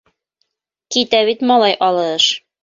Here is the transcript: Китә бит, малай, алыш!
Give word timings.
Китә 0.95 1.19
бит, 1.29 1.45
малай, 1.53 1.77
алыш! 1.89 2.33